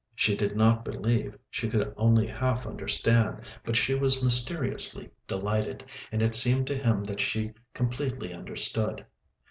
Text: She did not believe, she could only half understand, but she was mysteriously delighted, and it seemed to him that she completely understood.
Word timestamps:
She 0.15 0.35
did 0.35 0.55
not 0.55 0.83
believe, 0.83 1.37
she 1.51 1.69
could 1.69 1.93
only 1.95 2.25
half 2.25 2.65
understand, 2.65 3.55
but 3.63 3.75
she 3.75 3.93
was 3.93 4.23
mysteriously 4.23 5.11
delighted, 5.27 5.85
and 6.11 6.23
it 6.23 6.33
seemed 6.33 6.65
to 6.69 6.75
him 6.75 7.03
that 7.03 7.19
she 7.19 7.51
completely 7.75 8.33
understood. 8.33 9.05